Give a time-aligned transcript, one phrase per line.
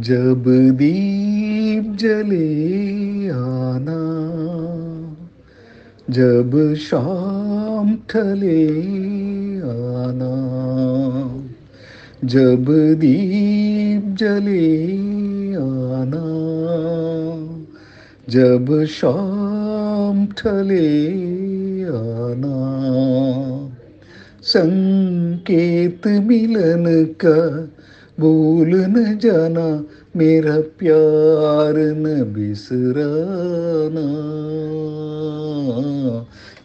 [0.00, 0.44] जब
[0.76, 4.00] दीप जले आना,
[6.10, 8.78] जब शाम ढले
[9.58, 10.32] आना,
[12.24, 12.64] जब
[12.98, 14.84] दीप जले
[15.54, 16.26] आना,
[18.28, 21.08] जब शाम ढले
[21.84, 22.76] आना।
[24.42, 27.68] संकेत मिलन का
[28.20, 29.84] भूल न जाना,
[30.16, 34.06] मेरा प्यार न बिसराना।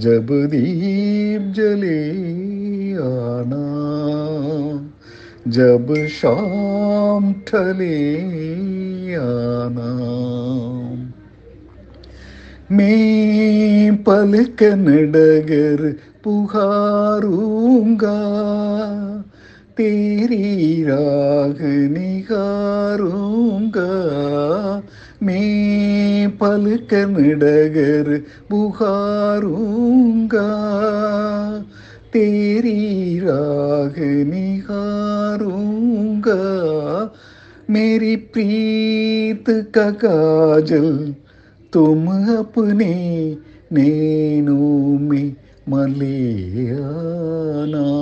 [0.00, 2.12] जब दीप जले
[2.94, 3.66] आना,
[5.48, 8.24] जब शाम ढले
[9.14, 10.16] आना।
[12.72, 18.16] मैं पलकन डगर पुकारूँगा
[19.76, 21.58] तेरी राग
[21.92, 23.82] निखारूँगा
[25.22, 30.48] मैं पलकन डगर बुखारूँगा
[32.12, 33.94] तेरी राग
[34.28, 36.34] निखारूँगा
[37.70, 41.14] मेरी प्रीत का काजल
[41.72, 43.36] तुम अपने
[43.72, 45.36] नैनों में
[45.68, 47.95] मले आना।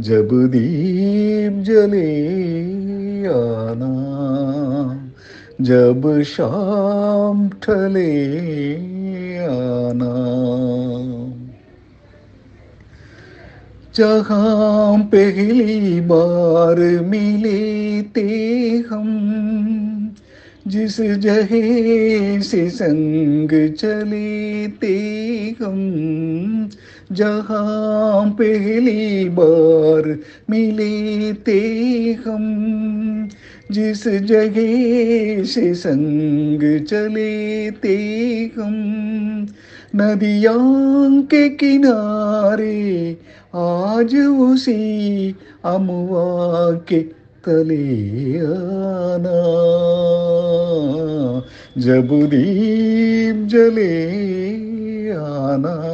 [0.00, 2.10] जब दीप जले
[3.26, 3.92] आना,
[5.60, 8.12] जब शाम ढले
[9.38, 10.14] आना।
[13.94, 20.16] जहाँ पहली बार मिले थे हम,
[20.66, 24.98] जिस जहे से संग चले थे
[25.64, 26.70] हम
[27.12, 30.18] जहाँ पहली बार
[30.50, 31.58] मिले थे
[32.12, 33.28] हम
[33.70, 37.96] जिस जगह से संग चले ते
[38.58, 39.46] हम
[39.96, 43.16] नदियों के किनारे
[43.54, 45.34] आज उसी
[45.64, 47.00] अमवा के
[47.44, 49.40] तले आना।
[51.78, 54.10] जब दीप जले
[55.10, 55.89] आना।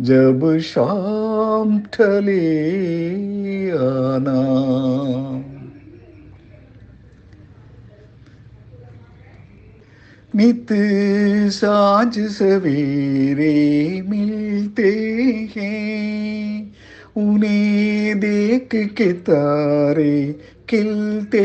[0.00, 4.64] जब शाम ढले आना।
[10.36, 10.66] नित
[11.52, 14.90] साँझ सवेरे मिलते
[15.56, 16.74] हैं।
[17.16, 20.40] उन्हें देख के तारे
[20.70, 21.40] खिलते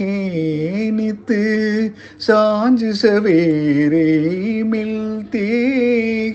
[0.00, 1.26] हैं। नित
[2.20, 5.46] साँझ सवेरे मिलते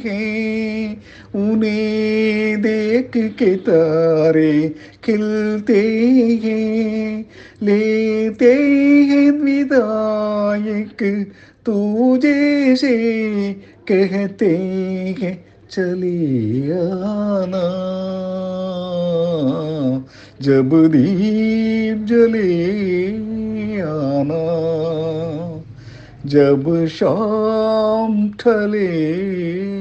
[0.05, 0.62] हैं।
[1.35, 6.07] उन्हें देख के तारे खिलते
[6.43, 7.25] हैं।
[7.63, 8.53] लेते
[9.03, 11.27] हैं विदायक
[11.65, 12.93] तू जैसे
[13.91, 14.57] कहते
[15.21, 17.69] हैं, चली आना।
[20.41, 22.83] जब दीप जले
[23.81, 24.43] आना,
[26.25, 29.72] जब शाम आना